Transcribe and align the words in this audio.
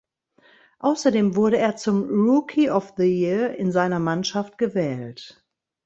Außerdem 0.79 1.35
wurde 1.35 1.59
er 1.59 1.75
zum 1.75 2.09
Rookie 2.09 2.71
of 2.71 2.93
the 2.97 3.03
Year 3.03 3.55
seiner 3.71 3.99
Mannschaft 3.99 4.57
gewählt. 4.57 5.45